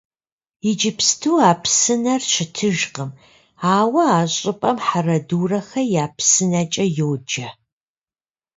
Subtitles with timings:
[0.69, 3.11] Иджыпсту а псынэр щытыжкъым,
[3.77, 7.47] ауэ а щӀыпӀэм «Хьэрэдурэхэ я псынэкӀэ» йоджэ.